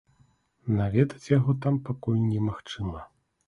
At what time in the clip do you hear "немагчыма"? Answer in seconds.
2.33-3.09